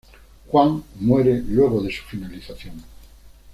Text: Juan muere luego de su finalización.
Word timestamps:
Juan 0.47 0.83
muere 0.99 1.43
luego 1.45 1.79
de 1.83 1.91
su 1.95 2.01
finalización. 2.05 2.83